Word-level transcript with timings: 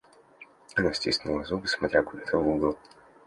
Она 0.75 0.93
стиснула 0.93 1.43
зубы, 1.43 1.67
смотря 1.67 2.01
куда-то 2.01 2.39
в 2.39 2.47
угол. 2.47 2.75